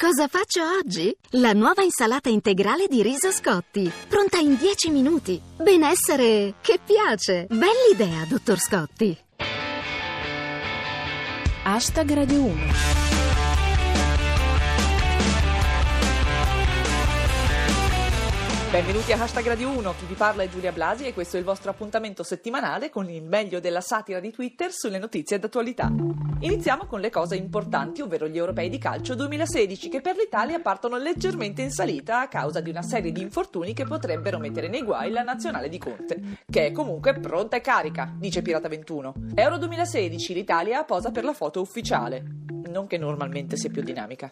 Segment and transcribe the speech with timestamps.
[0.00, 1.14] Cosa faccio oggi?
[1.32, 5.38] La nuova insalata integrale di riso Scotti, pronta in 10 minuti.
[5.58, 7.46] Benessere che piace.
[7.50, 9.14] Bell'idea, dottor Scotti.
[11.64, 13.09] Hashtag Radio 1
[18.70, 21.44] Benvenuti a Hashtag Radio 1, chi vi parla è Giulia Blasi e questo è il
[21.44, 25.92] vostro appuntamento settimanale con il meglio della satira di Twitter sulle notizie d'attualità.
[26.38, 30.98] Iniziamo con le cose importanti, ovvero gli europei di calcio 2016 che per l'Italia partono
[30.98, 35.10] leggermente in salita a causa di una serie di infortuni che potrebbero mettere nei guai
[35.10, 39.14] la nazionale di Conte, che è comunque pronta e carica, dice Pirata 21.
[39.34, 42.22] Euro 2016, l'Italia posa per la foto ufficiale,
[42.68, 44.30] non che normalmente sia più dinamica.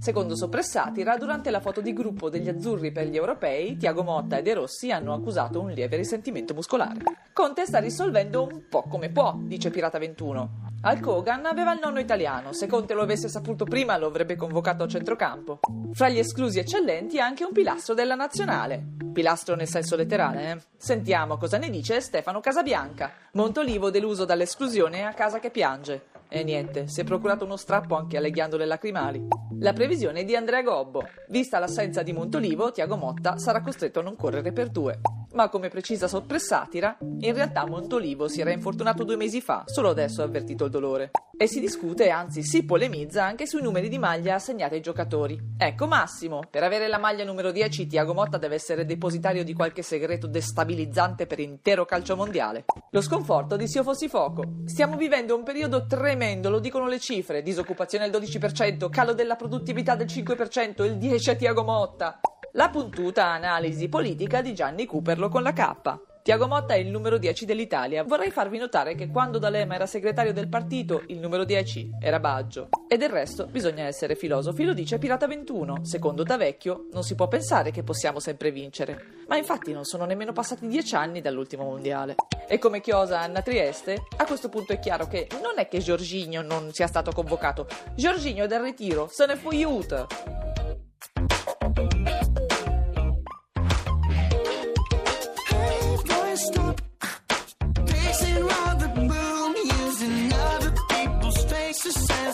[0.00, 4.42] Secondo Soppressatira, durante la foto di gruppo degli azzurri per gli europei, Tiago Motta e
[4.42, 7.00] De Rossi hanno accusato un lieve risentimento muscolare.
[7.32, 10.66] Conte sta risolvendo un po' come può, dice Pirata 21.
[10.82, 14.84] Al Kogan aveva il nonno italiano, se Conte lo avesse saputo prima lo avrebbe convocato
[14.84, 15.58] a centrocampo.
[15.92, 18.80] Fra gli esclusi eccellenti anche un pilastro della nazionale.
[19.12, 20.58] Pilastro nel senso letterale, eh?
[20.76, 23.10] Sentiamo cosa ne dice Stefano Casabianca.
[23.32, 26.17] Montolivo deluso dall'esclusione a casa che piange.
[26.30, 29.26] E niente, si è procurato uno strappo anche alle ghiandole lacrimali.
[29.60, 31.02] La previsione è di Andrea Gobbo.
[31.28, 35.00] Vista l'assenza di Montolivo, Tiago Motta sarà costretto a non correre per due.
[35.34, 40.22] Ma come precisa Soppressatira, in realtà Montolivo si era infortunato due mesi fa, solo adesso
[40.22, 41.10] ha avvertito il dolore.
[41.36, 45.38] E si discute, anzi si polemizza anche sui numeri di maglia assegnati ai giocatori.
[45.56, 49.82] Ecco Massimo, per avere la maglia numero 10 Tiago Motta deve essere depositario di qualche
[49.82, 52.64] segreto destabilizzante per intero calcio mondiale.
[52.90, 54.62] Lo sconforto di Sio Fossifoco.
[54.64, 57.42] Stiamo vivendo un periodo tremendo, lo dicono le cifre.
[57.42, 62.18] Disoccupazione al 12%, calo della produttività del 5%, il 10 a Tiago Motta.
[62.52, 65.98] La puntuta analisi politica di Gianni Cooperlo con la K.
[66.22, 68.04] Tiago Motta è il numero 10 dell'Italia.
[68.04, 72.68] Vorrei farvi notare che quando D'Alema era segretario del partito, il numero 10 era Baggio.
[72.88, 75.84] E del resto bisogna essere filosofi, lo dice Pirata 21.
[75.84, 79.24] Secondo Da Vecchio non si può pensare che possiamo sempre vincere.
[79.26, 82.14] Ma infatti non sono nemmeno passati dieci anni dall'ultimo mondiale.
[82.46, 86.40] E come chiosa Anna Trieste, a questo punto è chiaro che non è che Giorginio
[86.40, 87.66] non sia stato convocato.
[87.94, 90.06] Giorginio è dal ritiro, se ne fu aiuto.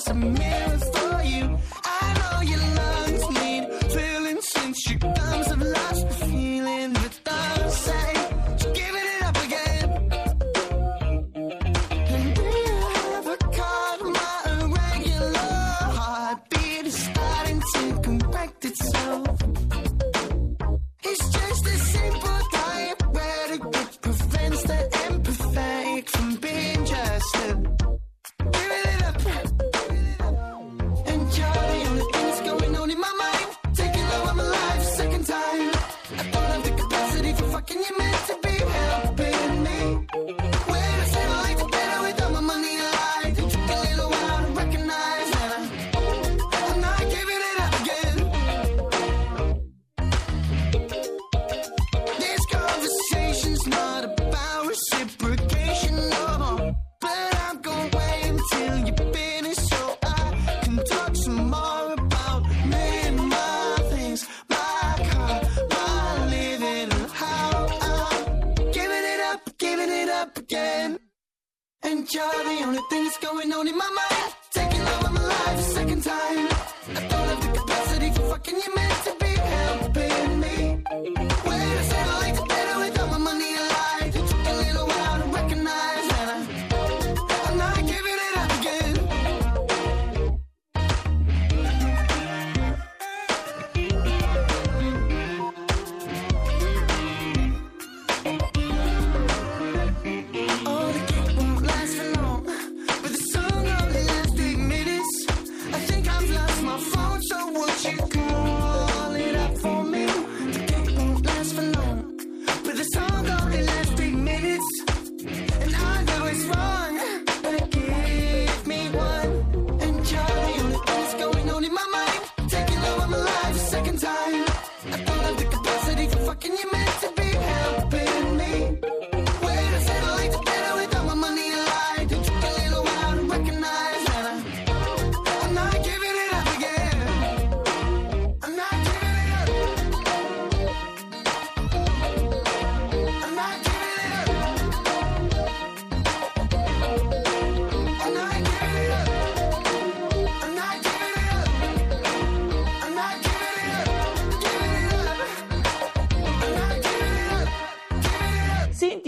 [0.05, 1.59] It's a mirror for you.
[1.83, 3.04] I know you love.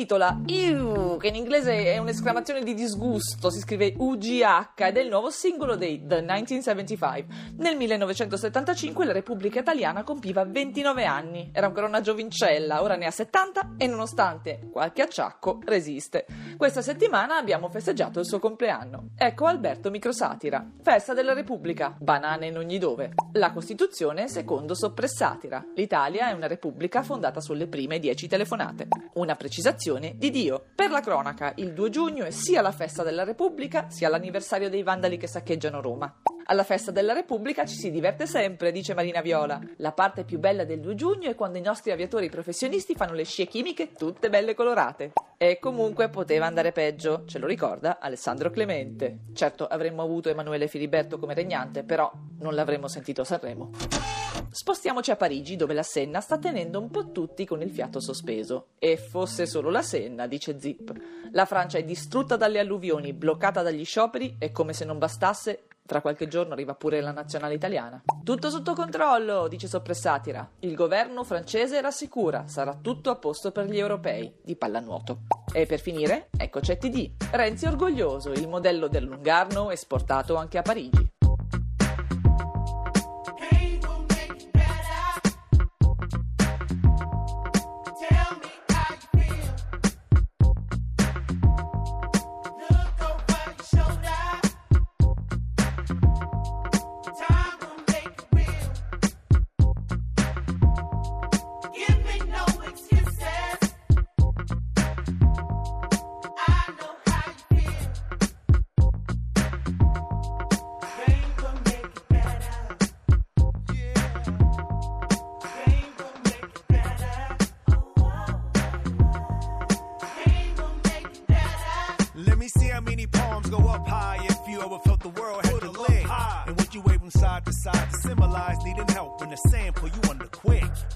[0.06, 5.08] Intitola Ew, che in inglese è un'esclamazione di disgusto, si scrive UGH ed è il
[5.08, 7.54] nuovo singolo dei The 1975.
[7.56, 13.10] Nel 1975 la Repubblica Italiana compiva 29 anni, era ancora una giovincella, ora ne ha
[13.10, 16.26] 70 e nonostante qualche acciacco resiste.
[16.56, 19.08] Questa settimana abbiamo festeggiato il suo compleanno.
[19.16, 23.14] Ecco Alberto Microsatira, festa della Repubblica, banane in ogni dove.
[23.32, 25.64] La Costituzione secondo soppressatira.
[25.74, 28.86] L'Italia è una repubblica fondata sulle prime 10 telefonate.
[29.14, 30.62] Una precisazione di Dio.
[30.74, 34.82] Per la cronaca, il 2 giugno è sia la festa della Repubblica sia l'anniversario dei
[34.82, 36.20] vandali che saccheggiano Roma.
[36.48, 39.60] Alla festa della Repubblica ci si diverte sempre, dice Marina Viola.
[39.78, 43.24] La parte più bella del 2 giugno è quando i nostri aviatori professionisti fanno le
[43.24, 45.12] scie chimiche tutte belle colorate.
[45.38, 49.18] E comunque poteva andare peggio, ce lo ricorda Alessandro Clemente.
[49.34, 53.70] Certo, avremmo avuto Emanuele Filiberto come regnante, però non l'avremmo sentito a Sanremo.
[54.56, 58.68] Spostiamoci a Parigi, dove la Senna sta tenendo un po' tutti con il fiato sospeso.
[58.78, 60.94] E fosse solo la Senna, dice Zip.
[61.32, 66.00] La Francia è distrutta dalle alluvioni, bloccata dagli scioperi e come se non bastasse, tra
[66.00, 68.02] qualche giorno arriva pure la nazionale italiana.
[68.24, 70.52] Tutto sotto controllo, dice Soppressatira.
[70.60, 75.24] Il governo francese rassicura, sarà tutto a posto per gli europei, di pallanuoto.
[75.52, 77.10] E per finire, ecco c'è TD.
[77.32, 81.05] Renzi orgoglioso, il modello del Lungarno esportato anche a Parigi.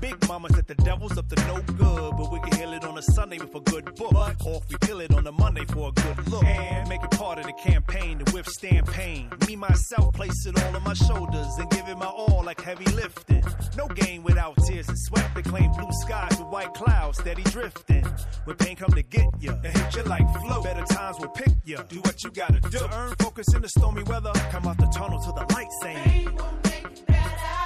[0.00, 2.96] Big mama said the devil's up to no good, but we can heal it on
[2.96, 4.14] a Sunday with a good book.
[4.46, 6.44] Or if we kill it on a Monday for a good look.
[6.44, 9.30] And make it part of the campaign to withstand pain.
[9.46, 12.86] Me, myself, place it all on my shoulders and give it my all like heavy
[12.92, 13.44] lifting.
[13.76, 15.30] No game without tears and sweat.
[15.34, 18.04] They claim blue skies with white clouds steady drifting.
[18.44, 20.62] When pain come to get ya, it hit you like flow.
[20.62, 21.82] Better times will pick ya.
[21.88, 22.78] Do what you gotta do.
[22.78, 24.32] To earn focus in the stormy weather.
[24.50, 26.02] Come out the tunnel to the light saying.
[26.04, 27.59] Pain will make better.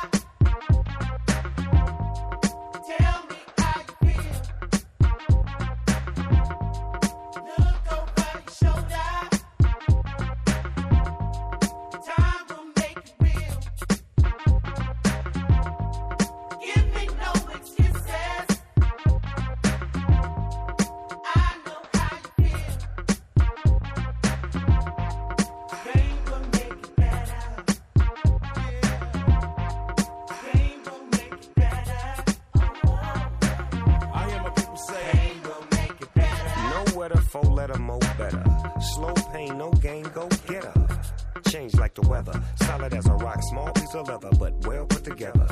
[38.92, 41.00] Slow pain, no gain, go get her.
[41.48, 45.04] Change like the weather, solid as a rock, small piece of leather, but well put
[45.04, 45.48] together.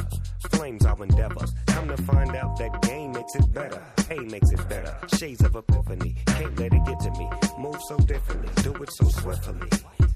[0.62, 1.52] Flames our endeavors.
[1.66, 3.82] Come to find out that game makes it better.
[4.08, 4.96] Hey makes it better.
[5.18, 6.14] Shades of epiphany.
[6.26, 7.28] Can't let it get to me.
[7.58, 8.48] Move so differently.
[8.62, 9.68] Do it so swiftly.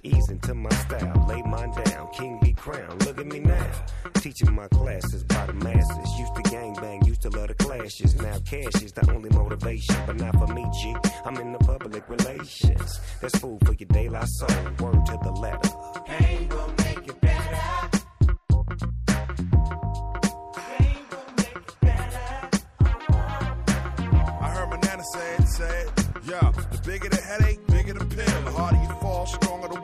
[0.04, 1.26] Ease into my style.
[1.28, 2.08] Lay mine down.
[2.12, 3.04] King be crowned.
[3.04, 3.72] Look at me now.
[4.14, 6.16] Teaching my classes by the masses.
[6.16, 7.04] Used to gang bang.
[7.04, 8.14] Used to love the clashes.
[8.14, 9.96] Now cash is the only motivation.
[10.06, 10.94] But not for me, G.
[11.24, 13.00] I'm in the public relations.
[13.20, 14.48] That's food for your La Soul.
[14.78, 15.70] Word to the letter.
[16.06, 16.85] Pain will make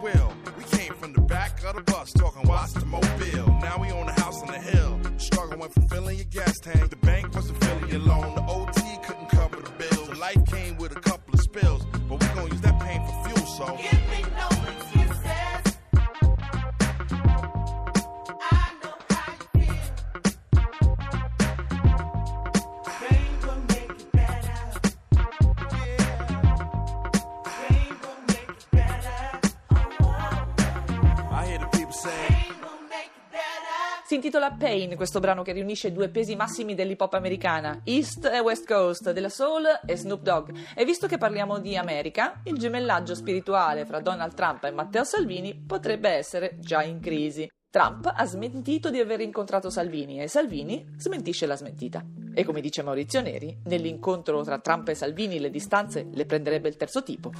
[0.02, 0.32] will.
[0.58, 3.51] We came from the back of the bus, talking watch the mobile.
[34.12, 38.40] Si intitola Pain, questo brano che riunisce due pesi massimi dell'hip hop americana, East e
[38.40, 40.54] West Coast, della Soul e Snoop Dogg.
[40.76, 45.54] E visto che parliamo di America, il gemellaggio spirituale fra Donald Trump e Matteo Salvini
[45.66, 47.48] potrebbe essere già in crisi.
[47.70, 52.04] Trump ha smentito di aver incontrato Salvini e Salvini smentisce la smentita.
[52.34, 56.76] E come dice Maurizio Neri, nell'incontro tra Trump e Salvini le distanze le prenderebbe il
[56.76, 57.30] terzo tipo.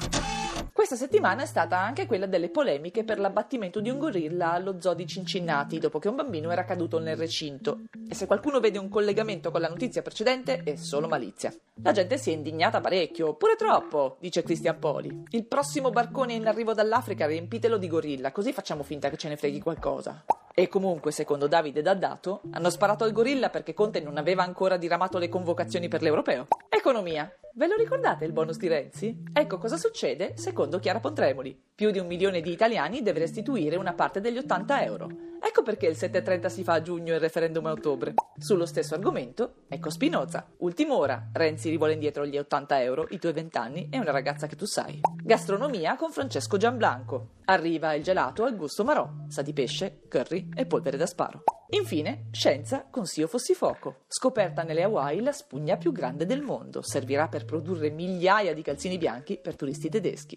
[0.73, 4.95] Questa settimana è stata anche quella delle polemiche per l'abbattimento di un gorilla allo zoo
[4.95, 7.83] di Cincinnati dopo che un bambino era caduto nel recinto.
[8.09, 11.55] E se qualcuno vede un collegamento con la notizia precedente è solo malizia.
[11.83, 15.23] La gente si è indignata parecchio, pure troppo, dice Christian Poli.
[15.31, 19.37] Il prossimo barcone in arrivo dall'Africa riempitelo di gorilla, così facciamo finta che ce ne
[19.37, 20.25] freghi qualcosa.
[20.55, 25.19] E comunque, secondo Davide Daddato, hanno sparato al gorilla perché Conte non aveva ancora diramato
[25.19, 26.47] le convocazioni per l'europeo.
[26.69, 27.31] Economia.
[27.55, 29.25] Ve lo ricordate il bonus di Renzi?
[29.33, 31.59] Ecco cosa succede secondo Chiara Pontremoli.
[31.75, 35.09] Più di un milione di italiani deve restituire una parte degli 80 euro.
[35.45, 38.15] Ecco perché il 7.30 si fa a giugno e il referendum a ottobre.
[38.39, 40.47] Sullo stesso argomento, ecco Spinoza.
[40.59, 44.47] Ultima ora, Renzi rivuole indietro gli 80 euro, i tuoi 20 anni e una ragazza
[44.47, 45.01] che tu sai.
[45.23, 47.33] Gastronomia con Francesco Gianblanco.
[47.47, 51.43] Arriva il gelato al gusto marò, sa di pesce, curry e polvere da sparo.
[51.71, 54.05] Infine, scienza con Sio Fossifoco.
[54.09, 56.83] Scoperta nelle Hawaii la spugna più grande del mondo.
[56.83, 60.35] Servirà per produrre migliaia di calzini bianchi per turisti tedeschi.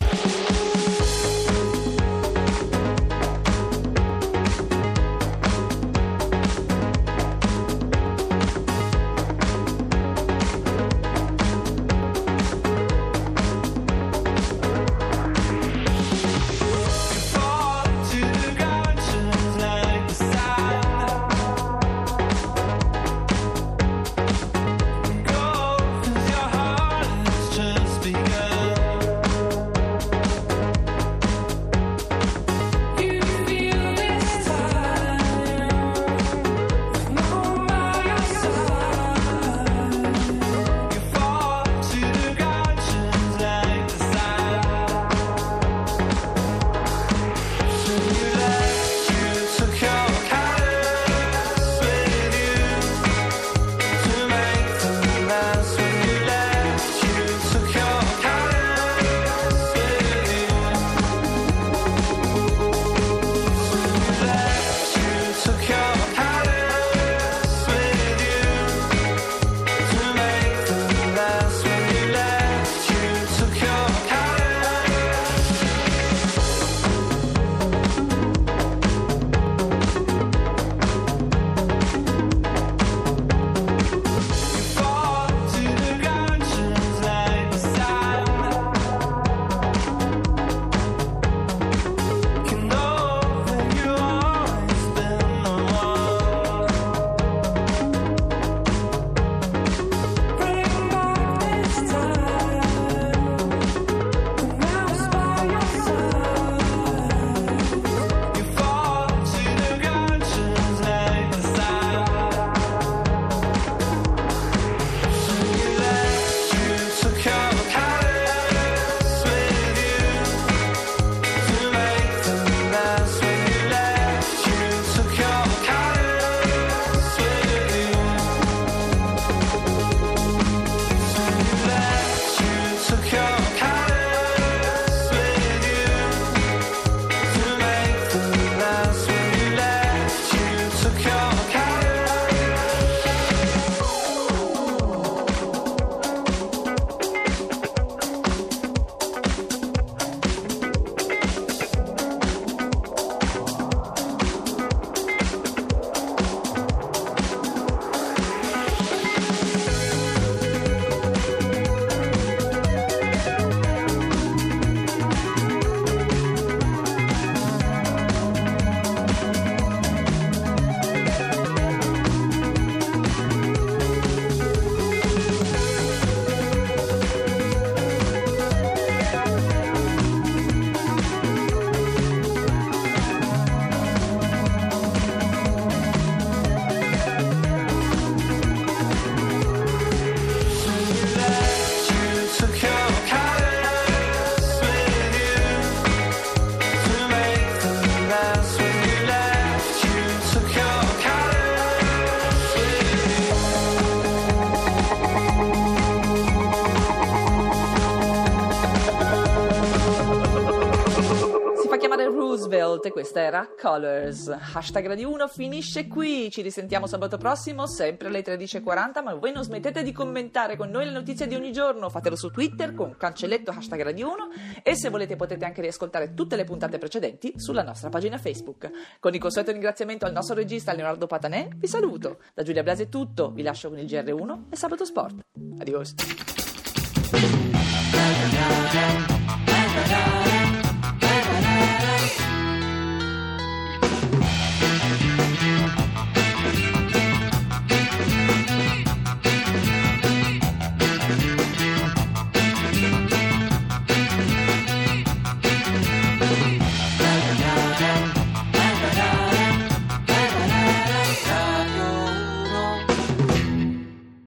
[212.92, 214.28] Questa era Colors.
[214.28, 219.44] Hashtag Radio 1 finisce qui, ci risentiamo sabato prossimo, sempre alle 13.40, ma voi non
[219.44, 223.52] smettete di commentare con noi le notizie di ogni giorno, fatelo su Twitter con cancelletto
[223.52, 224.28] hashtag Radio 1
[224.64, 228.70] e se volete potete anche riascoltare tutte le puntate precedenti sulla nostra pagina Facebook.
[229.00, 232.20] Con il consueto ringraziamento al nostro regista Leonardo Patanè, vi saluto.
[232.34, 235.26] Da Giulia Blasi è tutto, vi lascio con il GR1 e Sabato Sport.
[235.60, 235.94] Adios.